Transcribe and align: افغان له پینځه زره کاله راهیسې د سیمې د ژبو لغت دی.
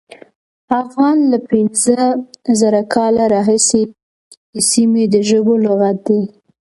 افغان 0.81 1.17
له 1.31 1.37
پینځه 1.49 1.99
زره 2.59 2.81
کاله 2.93 3.23
راهیسې 3.33 3.81
د 4.53 4.55
سیمې 4.71 5.03
د 5.13 5.15
ژبو 5.29 5.53
لغت 5.65 5.97
دی. 6.07 6.21